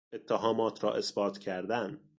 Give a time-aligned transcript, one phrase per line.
[0.13, 1.99] اتهامات را اثبات کردن